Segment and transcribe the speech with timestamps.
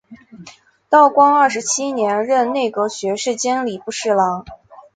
[0.89, 4.43] 道光二十七年任内阁学士兼礼部侍郎。